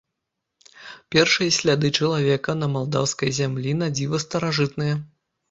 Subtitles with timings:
[1.15, 4.99] Першыя сляды чалавека на малдаўскай зямлі надзіва старажытныя.